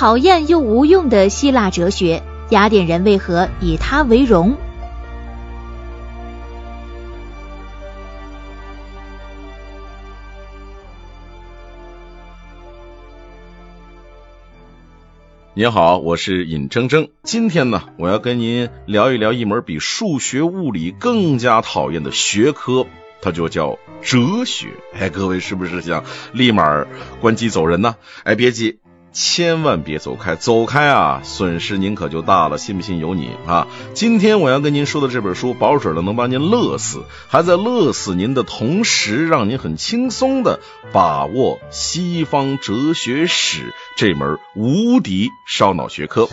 [0.00, 4.56] 讨厌又无用的希腊哲学，雅典人为何以它为荣？
[15.52, 17.10] 您好，我是尹铮铮。
[17.22, 22.86] 今天呢，我要跟您聊一聊一门比数学、物理更加讨厌的学科，
[23.20, 24.68] 它就叫哲学。
[24.98, 26.86] 哎，各位是不是想立马
[27.20, 27.96] 关机走人呢？
[28.24, 28.79] 哎，别急。
[29.12, 33.66] 千万别走开，走开啊，损失您可就大了，信不信由你啊！
[33.92, 40.60] 今天我要跟您说的这本书，保准的能把您乐死，还在乐死您的同时，让您很轻松的
[40.92, 46.28] 把握西方哲学史这门无敌烧脑学科。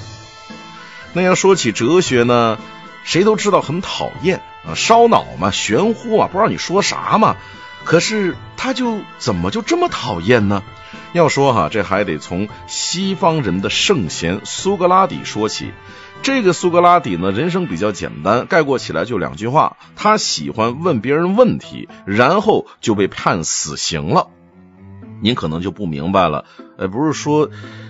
[1.14, 2.60] 那要说起哲学呢，
[3.04, 7.38] 谁都知道很讨厌啊，烧脑嘛，玄乎啊，不知道你说啥嘛。
[7.84, 10.62] 可是他就怎么就这么讨厌呢？
[11.18, 15.72] 要说哈，这还得从西方人的圣贤苏格拉底说起。
[16.24, 24.28] 这个苏格拉底呢，人生比较简单，概括起来就两句话：他喜欢问别人问题，然后就被判死刑了。
[25.22, 26.46] 您可能就不明白了，
[26.78, 27.50] 呃，不是说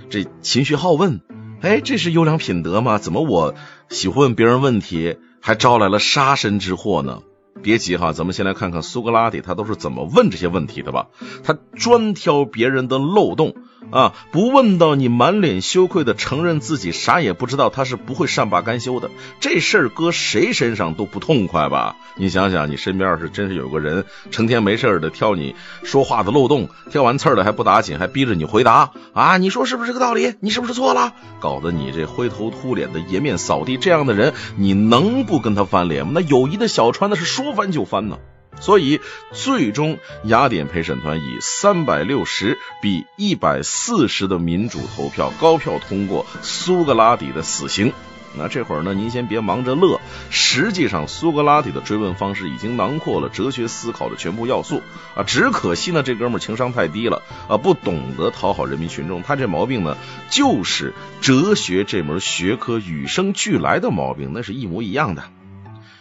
[0.10, 1.22] 这勤学好问，
[1.62, 2.98] 哎，这是优良品德吗？
[2.98, 3.56] 怎么我
[3.90, 7.22] 喜欢问别人问题，还招来了杀身之祸呢？
[7.62, 11.08] 别急哈，咱们先来看看苏格拉底他都是怎么问这些问题的吧。
[11.44, 13.56] 他专挑别人的漏洞。
[13.92, 14.14] 啊！
[14.32, 19.10] 不问到你满脸羞愧的承认自己啥也不知道，他是不会善罢甘休的。
[19.40, 21.96] 这事儿搁谁身上都不痛快吧？
[22.16, 29.38] 你想想，你身边要是真是有个人成天没事的挑你说话的漏洞，挑完刺儿了还不打紧，还逼着你回答啊？
[29.38, 30.36] 你说是不是这个道理？
[30.40, 31.14] 你是不是错了？
[31.40, 36.12] 搞得你这灰头土脸的颜面扫地，这样的人你能不跟他翻脸吗？
[36.16, 38.18] 那友谊的小船那是说翻就翻呢。
[38.60, 39.00] 所以，
[39.32, 47.94] 最终雅典陪审团以三百六十比一百四十的民主投票高票通过苏格拉底的死刑。
[48.36, 50.00] 那这会儿呢，您先别忙着乐，
[50.30, 54.82] 实际上苏格拉底的追问方式已经囊括了哲学思考的全部要素
[55.16, 55.24] 啊！
[55.24, 59.24] 只可惜呢，这哥们情商太低了啊，不懂得讨好人民群众。
[59.24, 59.98] 他这毛病呢，
[60.30, 65.24] 就是哲学这门学科与生俱来的毛病，那是一模一样的。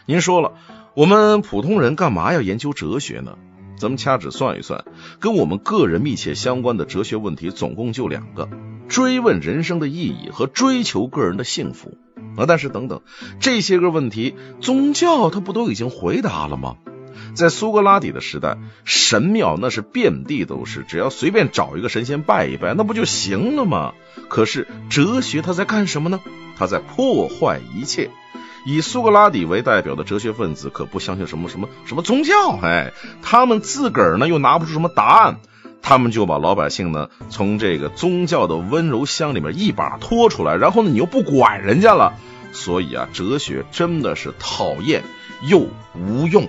[0.05, 0.53] 您说了。
[0.97, 3.37] 我们普通人干嘛要研究哲学呢？
[3.79, 4.87] 咱们掐指算一算，
[5.21, 8.49] 跟我们个人密切相关的哲学问题总共就两个：
[8.89, 11.99] 追问人生的意义和追求个人的幸福。
[12.39, 13.03] 啊，但是等等，
[13.41, 16.77] 这些个问题，宗教它不都已经回答了吗？
[17.35, 18.57] 在苏格拉底的时代，
[18.87, 23.93] 神庙那是遍地都是，只要随便找一个神仙拜一拜，那不就行了吗？
[24.31, 26.21] 可是哲学它在干什么呢？
[26.57, 28.09] 它在破坏一切。
[28.67, 35.37] 以苏格拉底为代表的哲学分子可不相信什么什么什么宗教，哎，他们自个儿呢又拿不出什么答案，
[35.83, 42.15] 他们就把老百姓呢从这个宗教的温柔乡里面一把拖出来，然后呢你又不管人家了，
[42.51, 45.05] 所以啊，哲学真的是讨厌
[45.43, 46.49] 又无用。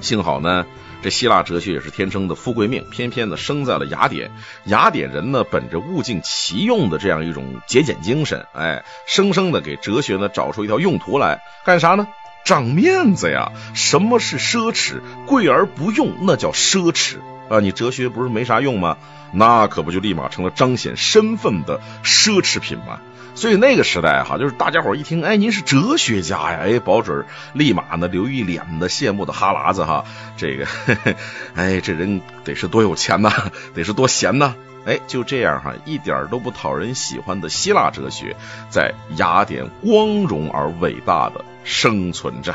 [0.00, 0.66] 幸好呢。
[1.02, 4.30] 这希腊哲学也是天生的富贵命，偏偏的生在了雅典。
[4.64, 12.06] 雅典人呢，本着物尽其用的这样一种节俭精神，哎，生生的给哲学呢找出一条用途来，干啥呢？
[12.42, 13.52] 长面子呀！
[13.74, 15.00] 什么是奢侈？
[15.26, 17.16] 贵而不用，那叫奢侈
[17.50, 17.60] 啊！
[17.60, 18.96] 你哲学不是没啥用吗？
[19.32, 23.00] 那可不就立马成了彰显身份的奢侈品吗？
[23.40, 27.24] 所以那个时代哈，就是大家伙一听，哎，您是哲学家呀，哎，保准
[27.54, 30.04] 立马呢流一脸的羡慕的哈喇子哈。
[30.36, 30.66] 这个，
[31.56, 33.32] 哎，这人得是多有钱呐，
[33.72, 38.36] 得是多闲呐，哎，就这样哈，一点都不讨人喜欢的希腊哲学，
[38.68, 42.54] 在雅典光荣而伟大的生存着。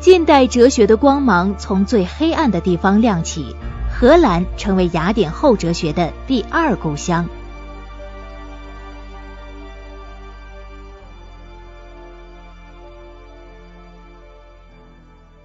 [0.00, 3.54] 近代哲学的光芒从最黑暗的地方亮起，
[3.92, 7.28] 荷兰成为雅典后哲学的第二故乡。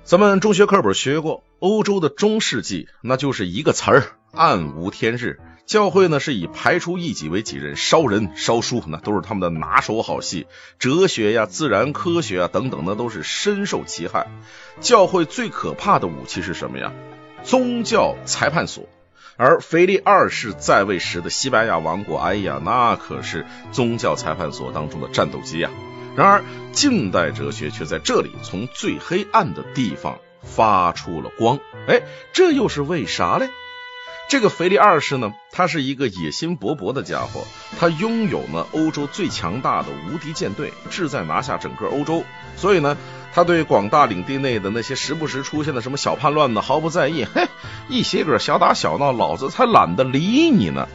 [0.05, 5.37] 咱们中学课本学过，欧洲的中世纪那就是一个词儿——暗无天日。
[5.65, 10.45] 教会呢是以排除异己为己任，烧人烧书，那都是他们的拿手好戏。
[10.77, 14.27] 哲学呀、自然科学啊等等，那都是深受其害。
[14.79, 16.93] 教会最可怕的武器是什么呀？
[17.43, 18.87] 宗教裁判所。
[19.37, 25.71] 而腓力二世在位时的西班牙王国，哎呀，那可是宗教裁判所当中的战斗机呀。
[26.15, 31.59] 然而，近代哲学却在这里从最黑暗的地方发出了光。
[31.87, 33.49] 哎，这又是为啥嘞？
[34.27, 37.45] 这个腓力二世呢，他是一个野心勃勃的家伙，
[37.79, 42.23] 他拥有呢欧洲最强大的无敌舰队，志在拿下整个欧洲。
[42.57, 42.97] 所以呢，
[43.33, 47.23] 他对广大领地内的那些时不时出现的什么小叛乱呢，毫不在意。
[47.33, 47.47] 嘿，
[47.87, 50.87] 一些个小打小闹，老子才懒得理你呢。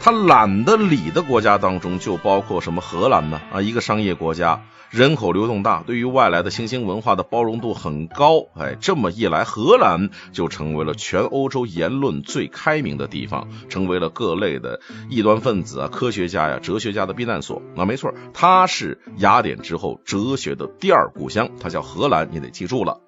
[0.00, 3.40] 他懒得理的国家当中，就包括什么荷兰呢？
[3.52, 4.62] 啊，一个商业国家。
[4.92, 8.48] 人口流动大，对于外来的新兴文化的包容度很高。
[8.54, 17.62] 哎，这么一来，荷兰就成为了全欧洲言论最开明的地方，成为了各类的异端分子啊、科学家呀、哲学家的避难所。
[17.74, 23.00] 那没错，它是雅典之后哲学的第二故乡，它叫荷兰，你得记住了。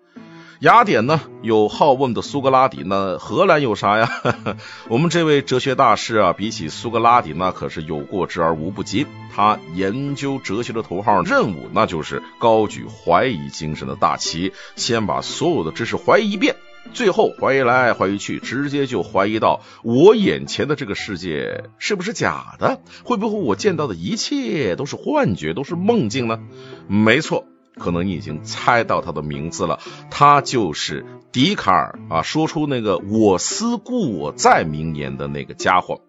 [0.60, 4.08] 雅典呢有好问的苏格拉底，那荷兰有啥呀？
[4.88, 9.06] 我们这位哲学大师啊，比起苏格拉底那可是有过之而无不及。
[9.34, 16.54] 他研究哲学的头号任务，那就是高举怀疑精神的大旗，先把所有的知识怀疑一遍，
[16.92, 22.80] 最后怀疑来怀疑去，直接就怀疑到我眼前的这个世界是不是假的？
[23.02, 26.38] 会不会我见到的一切都是幻觉，都是梦境呢？
[26.86, 27.44] 没错。
[27.76, 29.80] 可能你已经猜到他的名字了，
[30.10, 36.00] 他就是笛卡尔啊，说出那个“我思故我在”名言的那个家伙。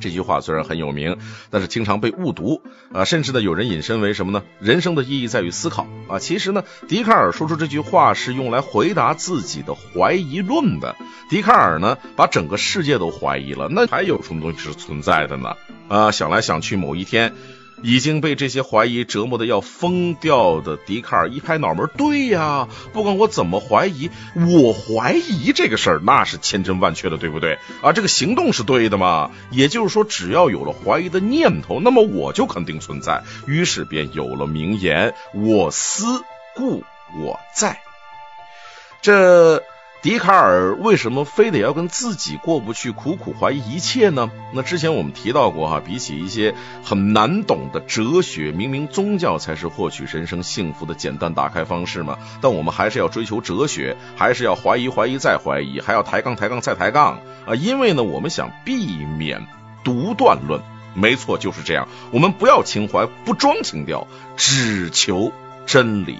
[0.00, 1.18] 这句话虽然很有名，
[1.50, 2.60] 但是经常被误读
[2.92, 4.42] 啊，甚至呢有人引申为什么呢？
[4.58, 6.18] 人生的意义在于思考啊。
[6.18, 10.96] 其实呢，笛卡尔说出这句话是用来回答自己的怀疑论的。
[11.30, 15.54] 笛卡尔呢，把整个世界都怀疑了，那还有什么东西是存在的呢？
[15.88, 17.32] 啊，想来想去，某一天。
[17.82, 27.58] 已经被这些怀疑折磨的要疯掉的笛卡尔一拍脑门，对呀，不管我怎么怀疑，我怀疑这个事儿那是千真万确的，对不对？
[27.82, 29.30] 啊，这个行动是对的嘛？
[29.50, 33.22] 也就是说，只要有了怀疑的念头，那么我就肯定存在。
[33.46, 36.22] 于是便有了名言：“我思
[36.54, 36.84] 故
[37.20, 37.80] 我在。”
[39.02, 39.62] 这。
[40.02, 44.32] 笛卡尔为什么非得要跟自己过不去，苦苦怀疑一切呢？
[44.52, 57.54] 那之前我们提到过哈，比起一些很难懂的哲学，明明宗教才是获取人生幸福的简单打开方式嘛，但我们还是要追求哲学，还是要怀疑怀疑再怀疑，还要抬杠抬杠再抬杠啊！
[57.54, 59.46] 因为呢，我们想避免
[59.84, 60.62] 独断论，
[60.94, 61.86] 没错，就是这样。
[62.10, 65.32] 我们不要情怀，不装情调，只求
[65.64, 66.18] 真理。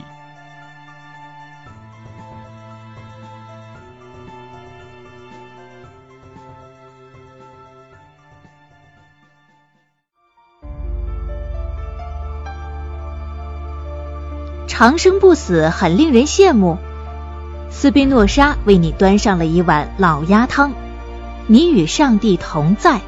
[14.82, 16.76] 长生不死很令人羡慕。
[17.70, 20.72] 斯宾诺莎为你端上了一碗老鸭汤，
[21.46, 23.00] 你与上帝同在。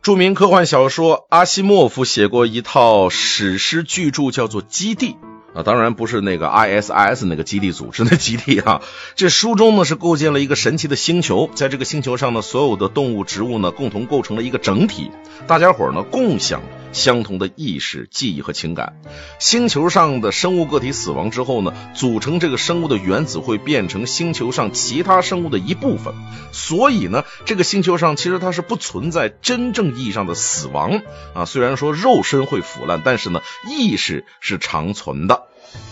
[0.00, 5.18] 著名科幻小说阿西莫夫写过一套史诗巨著，叫做《基地》。
[5.54, 8.80] 啊，当然不是那个 ISIS 那个基地组织的基地啊。
[9.14, 15.10] 这书中呢是构建了一个神奇的星球，在这个星球上呢，所有的动物、植物呢共同构成了一个整体，
[15.46, 18.94] 大家伙呢共享相同的意识、记忆和情感。
[19.38, 26.14] 星球上的生物个体死亡之后呢，组成这个生物的原子会变成星球上其他生物的一部分。
[26.52, 31.02] 所以呢，这个星球上其实它是不存在真正意义上的死亡
[31.34, 31.44] 啊。
[31.44, 35.42] 虽然说肉身会腐烂，但是呢，意识是长存的。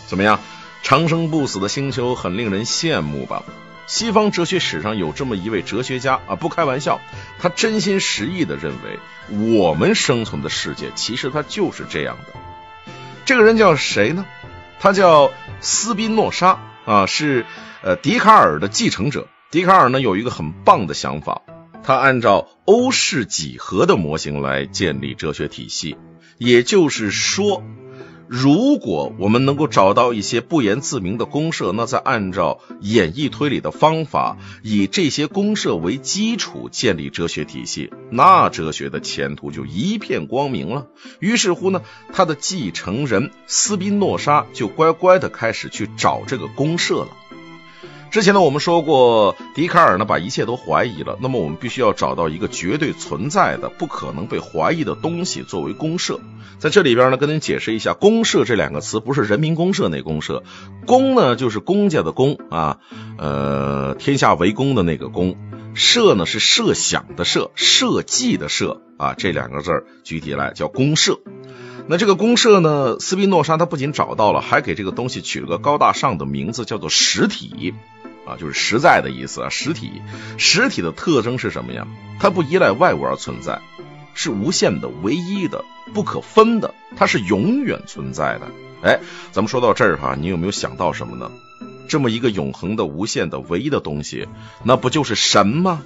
[0.06, 0.40] 怎么样，
[0.82, 3.42] 长生不死的星球很令人羡慕吧？
[3.90, 7.00] 西方哲学史上有这么一位哲学家啊，不开玩笑，
[7.40, 9.00] 他真心实意的认为，
[9.58, 12.40] 我们生存的世界其实它就是这样的。
[13.24, 14.24] 这个人叫谁呢？
[14.78, 17.44] 他叫斯宾诺莎啊，是
[17.82, 19.26] 呃笛卡尔的继承者。
[19.50, 21.42] 笛卡尔呢有一个很棒的想法，
[21.82, 25.96] 他按照欧式几何的模型来建立哲学体系，
[26.38, 27.64] 也就是说。
[28.32, 40.86] 如果我们能够找到一些不言自明的公社，那再按照演绎推理的方法，以这些公社为基础建立哲学体系，那哲学的前途就一片光明了。
[41.18, 41.82] 于是乎呢，
[42.12, 47.08] 他的继承人斯宾诺莎就乖乖的开始去找这个公社了。
[48.10, 51.16] 之前呢，我们说过，笛卡尔呢把一切都怀疑了。
[51.20, 56.18] 那么我们必须要找到一个绝对存在的、不可能被怀疑的东西作为公社。
[56.58, 60.42] 在这里边呢，跟您解释一下，“公社”这两个词不是人民公社那公社
[60.86, 62.78] ，“公”呢就是公家的“公”啊，
[63.16, 65.36] 呃，天下为公的那个“公
[65.74, 71.20] ”，“社”呢是设想的“设”，设计的“设”啊，这两个字儿具体来叫公社。
[71.88, 77.74] 那这个公社呢，斯宾诺莎他不仅找到了，还给这个东西取了个高大上的名字，叫做实体。
[78.26, 80.02] 啊，就是实在的意思啊，实体，
[80.36, 81.88] 实体的特征是什么呀？
[82.20, 83.60] 它不依赖外物而存在，
[84.14, 88.46] 是无限的、唯一的、不可分的，它是永远存在的。
[88.82, 89.00] 哎，
[89.32, 91.32] 咱们说到这儿哈，你有没有想到什么呢？
[91.88, 94.28] 这么一个永恒的、无限的、唯一的东西，
[94.62, 95.82] 那不就是神吗？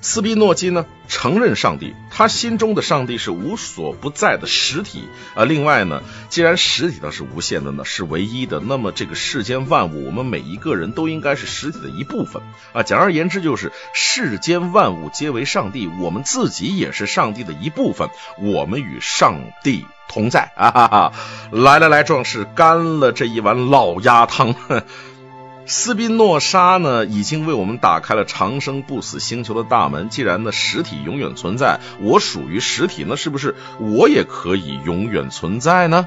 [0.00, 5.44] 斯宾诺基呢承认上帝，他心中的上帝是无所不在的实体啊。
[5.44, 12.82] 另外呢，既然实体它是无限的呢，是唯一的，那么这个世间万物，我们每一个人都应该是实体的一部分啊。
[12.82, 20.70] 简而言之，就是世间万物皆为上帝，我们自己也是上帝的一部分，我们与上帝同在啊！
[20.70, 21.12] 哈哈，
[21.50, 24.54] 来来来，壮士，干了这一碗老鸭汤。
[25.66, 30.10] 斯宾诺莎呢，已经为我们打开了长生不死星球的大门。
[30.10, 36.06] 既然呢，实体永远存在，我属于实体，那是不是我也可以永远存在呢？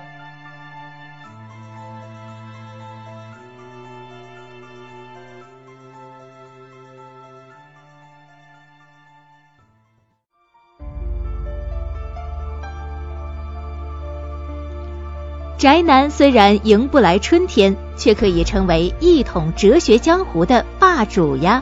[15.68, 21.62] 宅男虽然迎不来春天，却可以成为一统哲学江湖的霸主呀！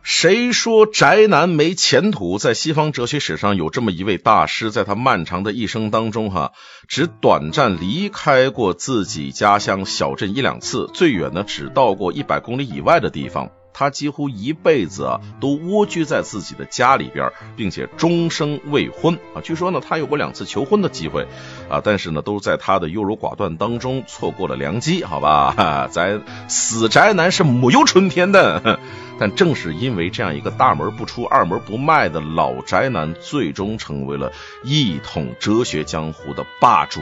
[0.00, 2.38] 谁说宅男没前途？
[2.38, 6.52] 在西方哲学史上，有这么一位大师，在他漫长的一生当中，哈，
[6.86, 13.50] 只短暂离开过自己家乡小镇一两次，最远呢，只到过一百公里以外的地方。
[13.78, 19.40] 他几乎一辈子啊都蜗居在自己的家里边，并且终生未婚啊。
[19.40, 21.28] 据说呢，他有过两次求婚的机会
[21.70, 25.04] 啊，但是呢，都在他的优柔寡断当中错过了良机。
[25.04, 28.80] 好吧， 咱死宅男是没有春天的。
[29.20, 34.32] 但正是因为这样一个大门不出二门不迈的老宅男，最终成为了
[34.62, 37.00] 一统哲学江湖的霸主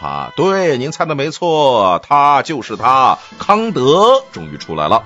[0.00, 0.32] 啊！
[0.36, 5.04] 对，您猜的没错，他就是他，康德终于出来了。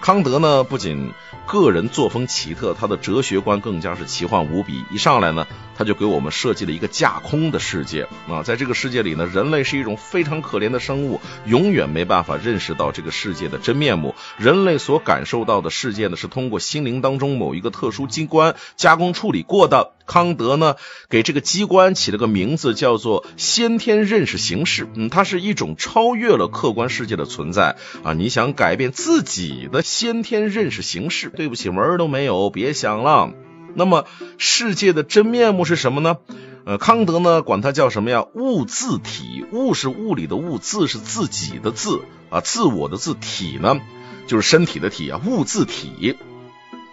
[0.00, 1.12] 康德呢，不仅
[1.48, 4.84] 个人作风奇特，他的哲学观更加是奇幻无比。
[4.90, 5.46] 一上来呢，
[5.78, 14.14] 他就给我们设计了一个架空的世界啊，在这个世界里呢，人类是一种非常可怜的生物，永远没办法认识到这个世界的真面目。
[14.36, 19.94] 人类所感受到的世界呢，是通过心灵当中某一个特殊机关加工处理过的。
[20.08, 20.76] 康德呢，
[21.10, 24.88] 给这个机关起了个名字，叫做先天认识形式。
[24.94, 28.14] 嗯，它是一种超越了客观世界的存在啊！
[28.14, 33.32] 你想改变自己的先天认识形式，对不起，门儿都没有，别想了。
[33.76, 34.06] 那么，
[34.38, 36.16] 世界的真面目是什么呢？
[36.64, 38.26] 呃，康德呢，管它叫什么呀？
[38.34, 39.46] 物自体。
[39.52, 43.80] 物是物理的物，自是自己的自啊，自我的自，体呢，
[44.26, 45.20] 就是身体的体啊。
[45.24, 46.16] 物自体。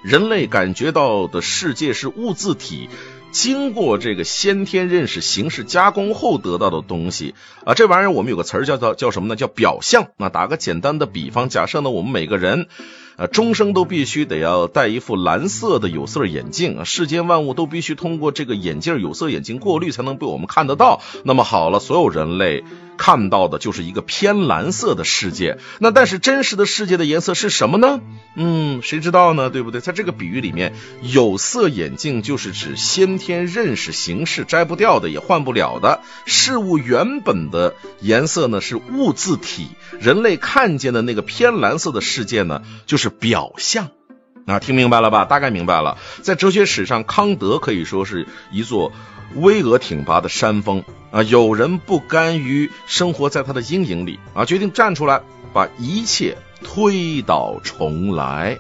[0.04, 2.88] 人类感觉到的世界是物自体，
[3.32, 7.34] 经过这个先天认识形式加工后得到的东西
[7.66, 9.36] 啊，这玩意儿我们有个词儿叫做叫什么呢？
[9.36, 10.10] 叫表象。
[10.18, 12.68] 那打个简单的比方，假设呢，我们每个人。
[13.18, 16.84] 啊，终生都必须得要戴一副蓝色的有色眼镜啊！
[16.84, 21.02] 世间万物都必须通过这个眼镜有色眼镜过滤，才能被我们看得到。
[21.24, 22.66] 那么好了，所有人类
[22.98, 25.60] 看到的就是一个偏蓝色的世界。
[25.80, 28.02] 那但是真实的世界的颜色是什么呢？
[28.36, 29.50] 嗯，谁知道呢？
[29.50, 29.80] 对不对？
[29.80, 39.70] 在这个比喻里面，有色眼镜就是指先天认识形式摘不掉的，也换不了的事物原本的颜色呢，是物自体。
[40.02, 43.05] 人类看见的那个偏蓝色的世界呢，就是。
[43.06, 43.90] 是表象，
[44.48, 45.26] 那，听明白了吧？
[45.26, 46.00] 大概明白了。
[46.24, 48.92] 在哲学史上，康德可以说是一座
[49.36, 51.22] 巍峨挺拔的山峰啊。
[51.22, 55.22] 有人不甘于生活在他的阴影里啊，决定站出来，
[55.54, 58.58] 把一切推倒重来。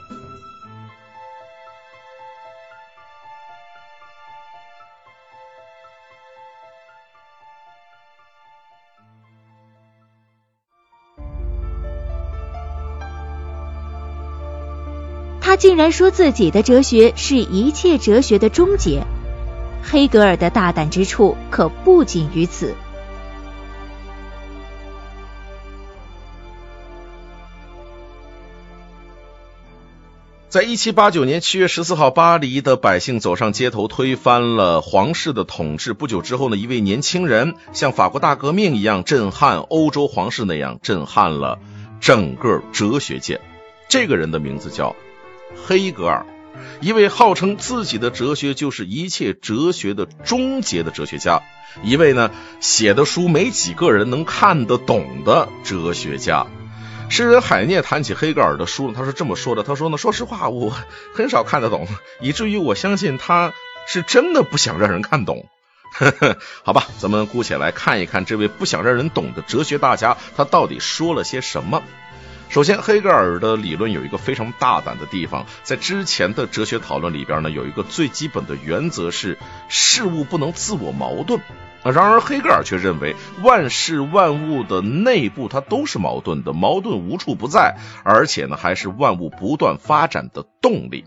[15.45, 19.03] 他竟然说自己的哲学是一切哲学的终结，
[19.83, 22.73] 黑格尔的大胆之处可不仅于此。
[30.49, 35.93] 在一七八九年七月十四号，巴黎的百姓走上街头，推翻了皇室的统治。
[35.93, 41.59] 不久之后呢，一位年轻人像法国大革命一样震撼欧洲皇室那样震撼了
[42.01, 43.39] 整个哲学界。
[43.87, 44.95] 这个人的名字叫。
[45.53, 46.25] 黑格尔，
[46.81, 51.41] 一位号称自己的哲学就是一切哲学的终结的哲学家，
[51.83, 56.47] 一位呢写的书没几个人能看得懂的哲学家。
[57.07, 60.73] 诗人海涅谈起黑格尔的书呢，他是这么说的：“他说呢，说实话，我
[61.13, 61.87] 很少看得懂，
[62.19, 63.53] 以至于我相信他
[63.87, 65.45] 是真的不想让人看懂。
[66.65, 71.83] ”好吧，咱们姑且来看一看这位不想让人懂的哲学大家，他到底说了些什么。
[72.47, 79.37] 首先，黑格尔的理论有一个非常大胆的地方，在之前的哲学讨论里边呢，有一个最基本的原则是
[79.67, 81.41] 事物不能自我矛盾。
[81.83, 91.03] 然而，黑格尔却认为万事万物的内部它都是矛盾的，矛盾无处不在，而且呢，还是万物不断发展的动力。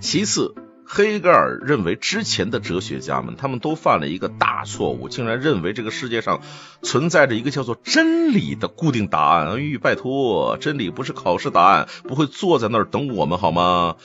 [0.00, 0.54] 其次。
[0.88, 6.40] 黑格尔认为，之前的哲学家们他们都犯了一个大错误，竟然认为这个世界上
[6.80, 9.48] 存在着一个叫做真理的固定答案。
[9.48, 13.96] 哎，拜托，真理不是考试答案，不会坐在那儿等我们好吗？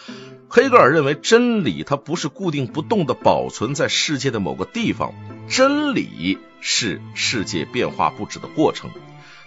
[0.49, 5.13] 黑格尔认为，真理它不是固定不动的保存在世界的某个地方，
[5.47, 8.89] 真理是世界变化不止的过程。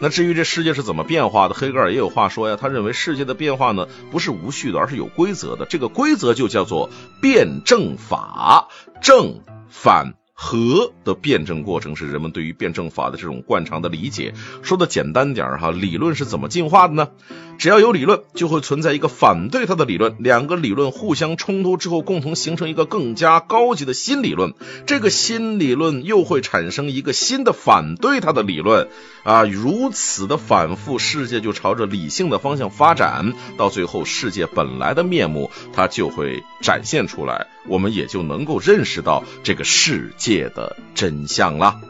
[0.04, 2.58] 那至于这世界是怎么变化的，黑格尔也有话说呀。
[2.60, 5.64] 他认为世界的变化呢，不是无序的，而是有规则的。
[5.64, 6.90] 这个规则就叫做
[7.22, 8.68] 辩证法，
[9.00, 10.12] 正反。
[10.34, 14.34] 和的辩证过程是人们对于辩证法的这种惯常的理解。
[14.62, 17.08] 说的简单点哈，理论是怎么进化的呢？
[17.56, 24.54] 只要有理论，就会存在一个反对它的理论，两个理论互相冲突之后，共同形成一个更加高级的新理论。
[24.86, 28.88] 这个新理论又会产生一个新的反对它的理论
[29.22, 41.80] 啊，如此的反复，世界就朝着理性的方向发展，到最后，世界本来的面目它就会展现出来，我们也就能够认识到这个世界界的真相了。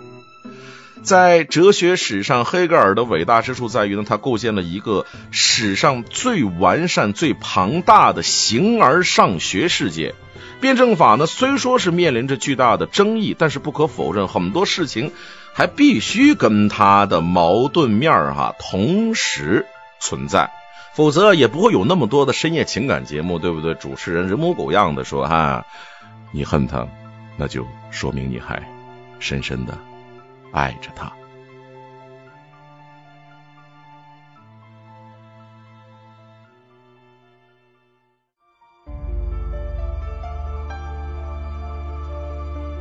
[1.02, 10.14] 在哲学史上，黑格尔的伟大之处在于呢，他构建了一个史上最完善、最庞大的形而上学世界。
[10.60, 15.12] 辩证法呢，虽说是面临着巨大的争议，但是不可否认，很多事情
[15.52, 19.66] 还必须跟它的矛盾面儿哈同时
[20.00, 20.50] 存在，
[20.94, 23.74] 否则也不会有那么多的深夜情感节目，对不对？
[23.74, 25.66] 主持人人模狗样的说哈，
[26.32, 26.88] 你恨他，
[27.36, 28.60] 那就说明你还
[29.20, 29.78] 深深的。
[30.50, 31.10] 爱着他。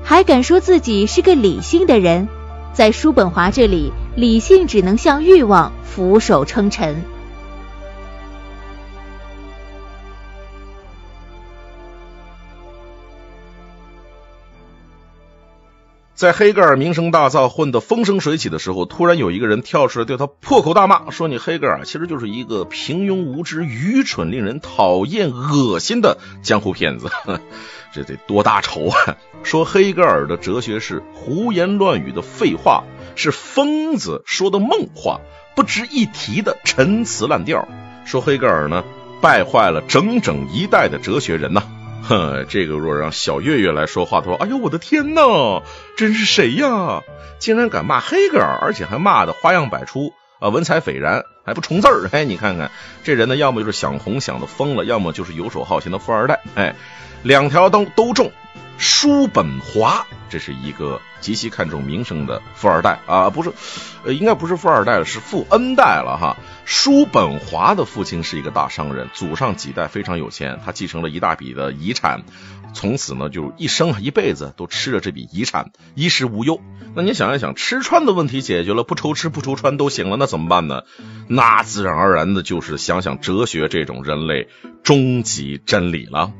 [0.04, 2.28] 还敢说自己是个理性的人？
[2.74, 7.04] 在叔本华这里，理性只能向欲望俯首称臣。
[16.16, 27.10] 在黑格尔名声大噪、混得风生水起的时候，突然有一个人跳出来对他破口大骂，说：“你黑格尔其实就是一个平庸无知、愚蠢、令人讨厌、恶心的江湖骗子。
[27.94, 29.18] ”这得多大仇啊！
[29.44, 32.84] 说黑格尔的哲学是胡言乱语的废话，
[33.16, 35.20] 是疯子说的梦话，
[35.56, 37.68] 不值一提的陈词滥调。
[38.06, 38.84] 说黑格尔呢，
[39.20, 41.64] 败坏了整整一代的哲学人呐。
[42.04, 45.64] 哼，这个若让小月月来说话，他说：“哎呦，我的天哪，
[45.96, 47.02] 真是谁呀？
[47.40, 52.10] 竟然敢骂黑格尔，而且还骂的花样百出啊，文采斐然，还不重字儿。
[52.12, 52.72] 哎，你看看
[53.04, 56.42] 这人呢，要么就是想红想的疯了，要么就是游手好闲的富二代。
[56.56, 56.76] 哎，
[57.24, 58.32] 两条都都中。
[58.78, 63.54] 叔本华，这是一个极其看重名声的富二代啊，不是，
[64.04, 66.38] 呃，应该不是富二代了，是富 N 代了哈。
[66.66, 72.24] 叔本华的父亲是一个大商人，祖上几代非常有钱，他继承了一大笔的遗产，
[72.74, 76.60] 从此呢就一生一辈子都吃着这笔遗产，衣食无忧。
[76.96, 80.84] 那你想一想，吃穿的问题解决了，不愁吃不愁穿都行了，那怎么办呢？
[81.28, 84.50] 那自然而然的就是想想哲学这种人类
[84.84, 86.32] 终极真理了。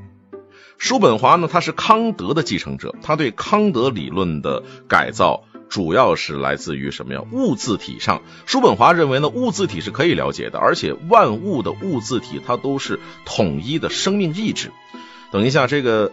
[0.84, 5.46] 叔本华呢，他是康德的继承者，他对康德理论的改造。
[5.70, 7.22] 主要是来自于什么呀？
[7.32, 14.74] 物自体上，叔本华认为呢，物自体是可以了解的，而且万物的物自体它都是统一的生命意志。
[15.32, 16.12] 等一下，这个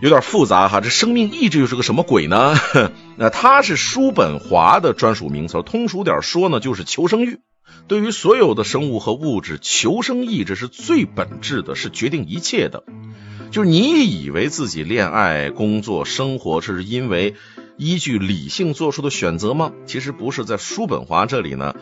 [0.00, 2.54] 有点复杂哈，这生命意志又是个什么鬼呢？
[3.16, 7.40] 那它是叔本华的专属名词，通俗点说呢，就是求生欲。
[7.88, 12.84] 对于所有的生物和物质，求生意志是最本质的，是决定一切的。
[13.50, 17.34] 就是你以为自己恋爱、工作、生活这是因为
[17.76, 19.72] 依据理性做出的选择吗？
[19.86, 21.74] 其实不是，在叔本华这里呢，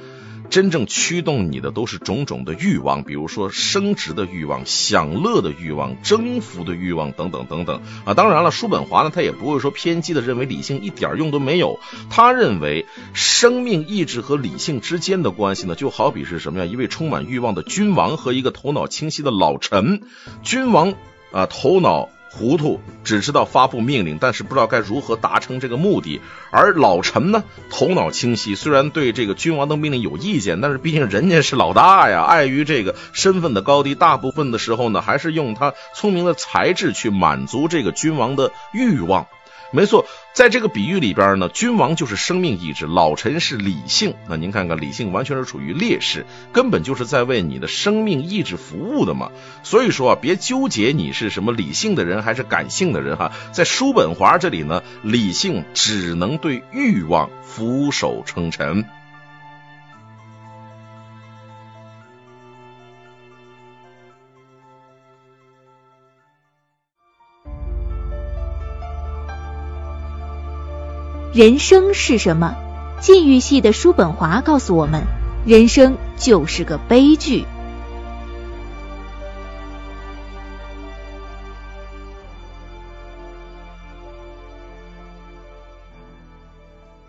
[0.48, 8.14] 真正驱动你的都是种种的欲望，比如说升职的欲望、享乐的欲望、征服的欲望等等等等啊。
[8.14, 11.80] 当然了，叔本华呢，他也不会说偏激的认为理性一点用都没有。
[12.10, 16.64] 他认为生命意志和理性之间的关系呢，就好比是什么呀？
[16.64, 20.02] 一位充满欲望的君王和一个头脑清晰的老臣，
[20.44, 20.94] 君王。
[21.36, 26.22] 啊，头脑糊涂，只知道发布命令，但是不知道该如何达成这个目的。
[26.50, 32.22] 而老臣呢，头脑清晰，虽然对这个君王的命令有意见，但是毕竟人家是老大呀。
[32.22, 39.26] 碍于这个身份的高低，大部分的时候呢，还是用他聪明的才智去满足这个君王的欲望。
[39.76, 44.14] 没错，在这个比喻里边呢，君王就是生命意志，老臣是理性。
[44.26, 49.30] 那您看看，理性完全是处于劣势，根本就是在为你的生命意志服务的嘛。
[49.62, 53.32] 所以说啊，别纠结你是什么理性的人还是感性的人哈。
[53.52, 58.86] 在叔本华这里呢，理性只能对欲望俯首称臣。
[71.36, 72.56] 人生是什么？
[72.98, 75.02] 禁欲系的叔本华告诉我们，
[75.44, 77.44] 人生就是个悲剧。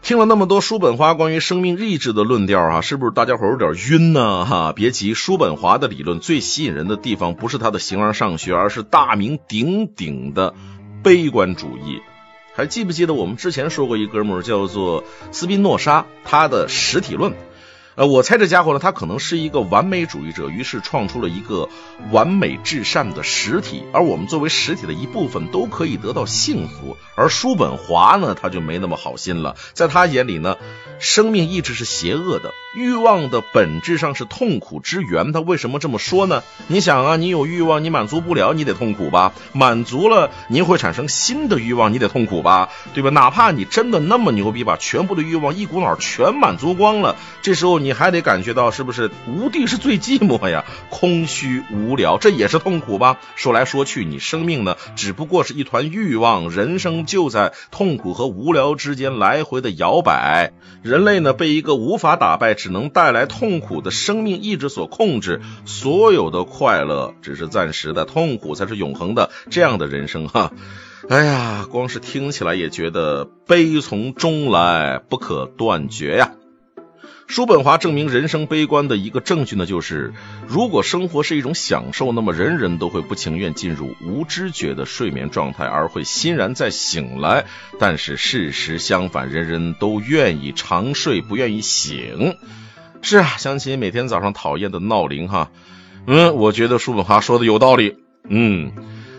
[0.02, 4.44] 听了那么多叔本华关于生命意志的论调啊，是不是大家伙有点晕呢？
[4.44, 10.54] 哈，别急，叔本华的理论最吸引人的地方不是他的形而上学，而是大名鼎鼎的
[11.02, 12.02] 悲观主义。
[12.58, 17.36] 还记不记得我们之前说过一哥们儿叫做斯宾诺莎，他的实体论。
[17.93, 21.70] 呃，我猜这家伙呢，他可能是一个完美主义者，于是创出了一个
[22.12, 26.98] 完美至善的实体，而我们作为实体的一部分都可以得到幸福。
[27.15, 30.58] 而叔本华呢，他就没那么好心了，在他眼里呢，
[30.99, 35.31] 生命意志是邪恶的，欲望的本质上是痛苦之源。
[35.31, 36.43] 他为什么这么说呢？
[36.67, 39.33] 你想啊，你有欲望，你满足不了，你得痛苦吧？
[39.53, 42.69] 满足了，您会产生新的欲望，你得痛苦吧？
[42.93, 43.10] 对吧？
[43.12, 47.77] 哪怕你真的那么牛逼，把全部的欲望一股脑全满足光了，这时候。
[47.77, 50.65] 你还得感觉到是不是无地是最寂寞呀？
[50.89, 53.19] 空虚无聊，这也是痛苦吧？
[53.36, 60.51] 说来说去，你生命呢，只不过是一团欲望，人生就在痛苦和无聊之间来回的摇摆。
[60.88, 69.30] 人类呢，被一个无法打败、只能带来痛苦的生命意志所控制，所有的快乐只是暂时的，痛苦才是永恒的。
[69.50, 70.54] 这样的人生，哈，
[71.10, 76.32] 哎呀，光是听起来也觉得悲从中来，不可断绝呀。
[77.28, 80.13] 叔本华证明人生悲观的一个证据呢，就是
[80.48, 87.46] 如果生活是一种享受，那么人人都会不情愿进入无知觉的睡眠状态，而会欣然再醒来。
[87.80, 92.38] 但是事实相反，人人都愿意长睡，不愿意醒。
[93.02, 95.52] 是啊，想起每天早上讨厌的闹铃哈，
[96.08, 97.98] 嗯，我觉得叔本华说的有道理，
[98.30, 98.72] 嗯。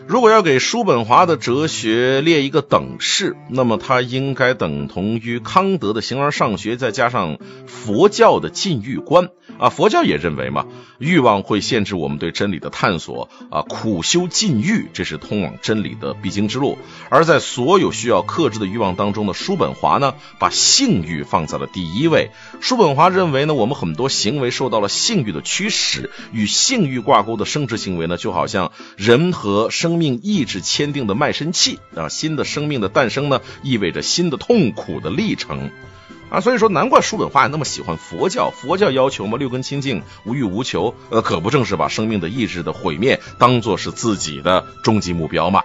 [0.09, 9.29] 如果要给叔本华的哲学列一个等式，那么它应该等同于康德的形而上学，再加上佛教的禁欲观。
[9.59, 10.67] 啊，佛教也认为嘛，
[10.99, 16.79] 欲望会限制我们对真理的探索啊，苦修禁欲，这是通往真理的必经之路。
[17.11, 22.31] 而在所有需要克制的欲望当中呢，叔本华呢，把性欲放在了第一位。
[22.61, 35.71] 叔本华认为呢，我们很多行为受到了性欲的驱使，与性欲挂钩的生殖行为呢，就好像人和生命意志签订的卖身契啊，新的生命的诞生呢，意味着新的痛苦的历程。
[36.31, 38.51] 啊，所以说难怪叔本华那么喜欢佛教。
[38.51, 45.63] 佛教要求嘛，六根清净，无欲无求，呃，可不正是把生命的意志的毁灭当做是自己的终极目标吗？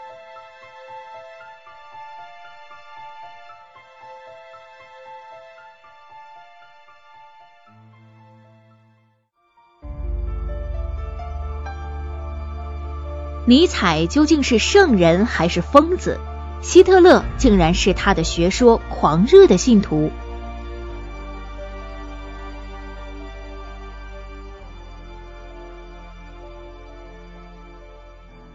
[13.45, 16.17] 尼采究竟是圣人还是疯子？
[16.61, 20.09] 希特勒竟然是他的学说狂热的信徒。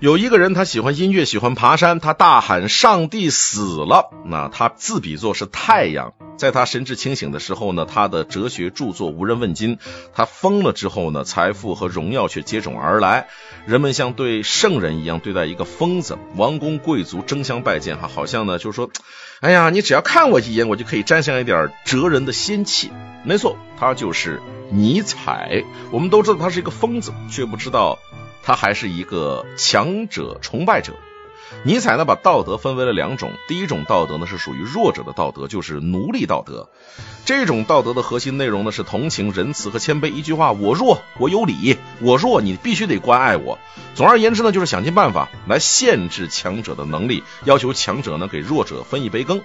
[0.00, 6.12] 有一个人，他喜欢音乐，喜欢爬山，他大喊：“上帝死了！”那他自比作是太阳。
[6.36, 9.78] 在他神志清醒的时候呢，他的哲学著作无人问津；
[10.14, 13.26] 他疯了之后呢，财富和荣耀却接踵而来。
[13.66, 18.90] 人们像对圣人一样对待一个疯子，王公贵族争相拜见，哈，好像呢，就是说，
[19.40, 22.92] 哎呀，你只要看我一眼，我就可以沾上一点哲人的仙气。
[23.24, 25.64] 没错，他就是尼采。
[25.90, 27.98] 我们都知道他是一个疯子，却不知道。
[28.48, 30.94] 他还是一个强者崇拜者。
[31.64, 33.30] 尼采呢，把道德分为了两种。
[33.46, 36.70] 第一种道德呢，是属于弱者的道德，就是奴隶道德。
[37.26, 40.06] 这种道德的核心内容呢，是同情、仁慈和谦卑。
[40.06, 43.58] 一句话，我弱，我有理；我弱，你必须得关爱我。
[43.94, 49.42] 总而言之呢，就是想尽办法来限制强者的能力，要求强者呢给弱者分一杯羹。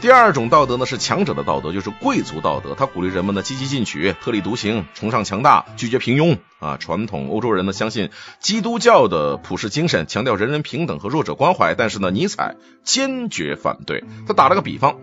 [0.00, 2.76] 第二种道德呢是强者的道德，就是贵族道德。
[2.76, 6.76] 他鼓励人们呢积极进取、特立独行、崇尚强大、拒绝平庸啊。
[6.76, 11.74] 传统欧洲人呢相信基督教的普世精神，强调人人平等和弱者关怀。
[11.74, 14.04] 但是呢，尼采坚决反对。
[14.26, 14.98] 他打了个比方，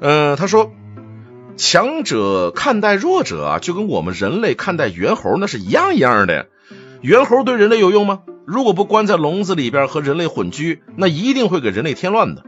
[0.00, 0.72] 嗯，他说
[1.58, 6.48] 强者看待弱者啊，就跟我们人类看待猿猴那是一样一样的。
[7.02, 8.20] 猿猴对人类有用吗？
[8.46, 12.44] 如果不关在笼子里边和人类混居，那一定会给人类添乱的。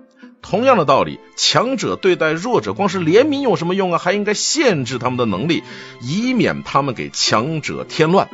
[0.47, 3.99] 同样的道理，强者对待弱者，光是怜悯有什么用啊？
[3.99, 5.63] 还应该限制他们的能力，
[6.03, 8.29] 以免他们给强者添乱。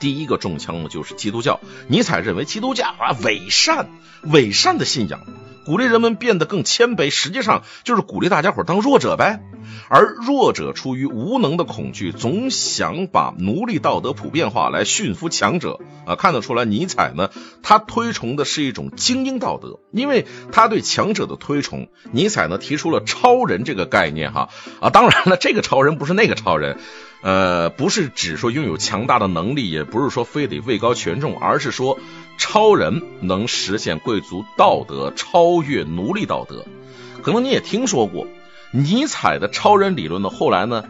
[0.00, 1.60] 第一个中枪的就是基督教。
[1.86, 3.90] 尼采认为基督教啊伪善，
[4.24, 5.20] 伪善的信仰，
[5.64, 9.40] 鼓励人们变得更谦卑，实际上就是鼓励大家伙当弱者呗。
[9.88, 16.16] 而弱者出于无能的恐惧，总想把奴隶道德普遍化来驯服强者啊。
[16.16, 17.30] 看得出来，尼采呢，
[17.62, 21.88] 他推崇的是一种精英道德，因为他对强者的推崇。
[22.12, 24.48] 尼采呢提出了超人这个概念哈
[24.80, 26.78] 啊，当然了，这个超人不是那个超人。
[27.22, 31.98] 呃，不是只说拥有强大的能力，也不是说非得位高权重，而是说
[32.38, 36.64] 超人能实现贵族道德，超越奴隶道德。
[37.22, 38.26] 可能你也听说过
[38.70, 40.84] 尼采的超人理论呢，后来呢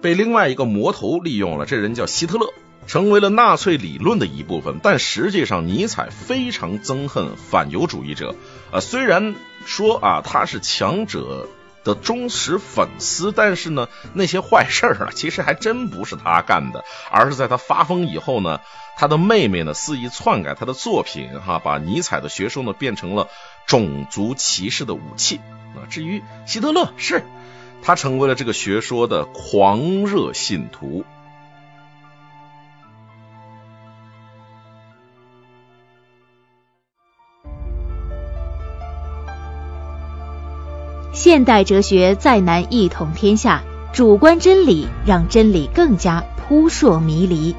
[0.00, 2.52] 被另外一个魔头利用了，这人叫希特勒，
[2.86, 4.80] 成为了纳粹理论的一部分。
[4.82, 8.34] 但实际上，尼采非常憎恨反犹主义者。
[8.70, 9.34] 啊，虽然
[9.66, 11.48] 说啊他是强者。
[11.84, 18.60] 的忠实粉丝，但是呢，那些坏事儿啊，其实还真不是他干的，而是在他发疯以后呢，
[18.96, 23.28] 他的妹妹呢肆意篡改他的作品，哈，把尼采的学说呢变成了
[23.66, 25.40] 种族歧视的武器
[25.76, 25.86] 啊。
[25.90, 27.22] 至于希特勒，是
[27.82, 31.04] 他成为了这个学说的狂热信徒。
[41.24, 47.56] 现代哲学再难一统天下，主观真理让真理更加扑朔迷离。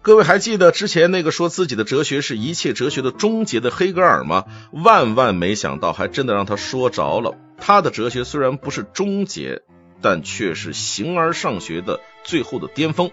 [0.00, 4.44] 各位还记得之前那个说自己的哲学是一切哲学的终结的黑格尔吗？
[4.72, 7.34] 万万没想到，还真的让他说着了。
[7.58, 9.60] 他的哲学虽然不是终结。
[10.04, 13.10] 但却是形而上学的最后的巅峰，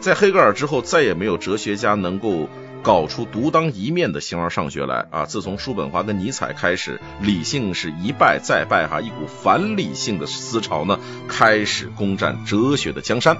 [0.00, 2.48] 在黑格尔之后，再也没有哲学家能够
[2.82, 5.24] 搞出独当一面的形而上学来啊！
[5.24, 13.38] 自从叔本华跟尼采开始，理性是一败再败哈，一股反理性的思潮呢，开始攻占哲学的江山。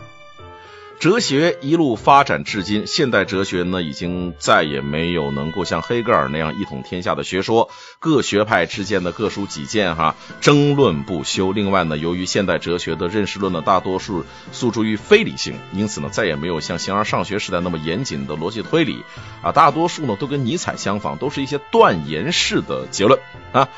[1.03, 11.51] 哲学一路发展至今，现代哲学呢已经再也没有能够像黑格尔那样一统天下的学说，各学派之间的各抒己见，哈，争论不休。
[11.51, 19.03] 另外呢，由于现代哲学的认识论呢大多数诉诸于非理性，因此呢再也没有像形而上学时代那么严谨的逻辑推理，
[19.43, 23.19] 啊，大多数呢都跟尼采相仿，都是一些断言式的结论
[23.51, 23.69] 啊。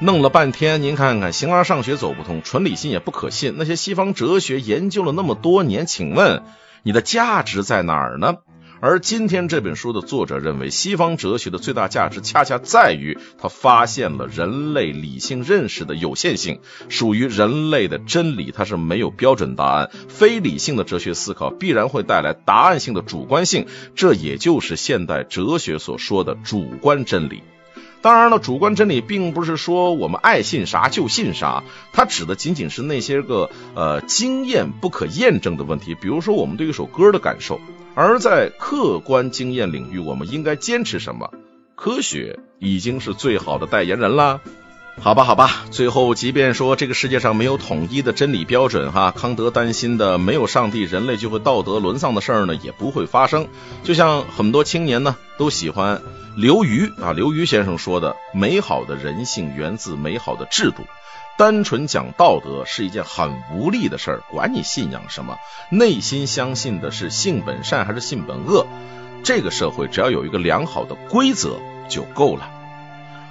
[0.00, 3.54] 弄了半天，您看看形而上学走不通，纯理性也不可信。
[3.56, 6.42] 那些西方哲学研究了那么多年，请问？
[6.84, 8.36] 你的价值在哪儿呢？
[8.82, 19.90] 而今天这本书的作者认为，西方哲学的最大价值恰恰在于，他发现了人类理性认识的有限性，属于人类的真理，它是没有标准答案。
[20.10, 27.42] 非理性的哲学思考必然会带来答案性的主观性，这也就是现代哲学所说的主观真理。
[28.04, 31.64] 当然了，主观真理并不是说我们爱信啥就信啥，
[31.94, 37.58] 它指的仅仅是那些个呃经验不可验证的问题，比如说我们对一首歌的感受。
[37.94, 41.30] 而在客观经验领域，我们应该坚持什么？
[41.76, 44.42] 科学已经是最好的代言人了。
[45.00, 53.48] 好吧，好吧，最后即便说这个世界上没有统一的真理标准，哈，康德担心的没有上帝，人类就会道德沦丧的事儿呢，也不会发生。
[53.82, 56.00] 就像很多青年呢都喜欢。
[56.36, 60.82] 刘瑜啊，刘瑜先生说的：“美好的人性源自美好的制度，
[61.38, 64.22] 单纯讲道德是一件很无力的事儿。
[64.32, 65.36] 管你信仰什么，
[65.70, 68.66] 内心相信的是性本善还是性本恶，
[69.22, 72.50] 这个社会只要有一个良好的规则就够了。”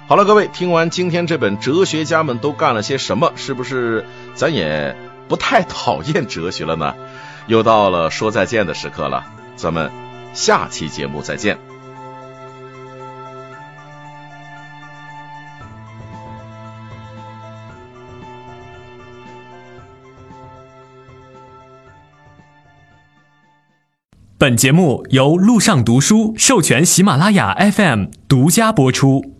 [0.06, 4.94] 好了，各位，听完今天这本哲学家们都干了些什么，是不是咱也
[5.28, 6.94] 不太讨厌哲学了呢？
[7.46, 9.24] 又到了说再见的时刻了，
[9.56, 9.90] 咱们
[10.34, 11.58] 下期节目再见。
[24.36, 29.33] 本节目由路上读书授权喜马拉雅 FM 独家播出。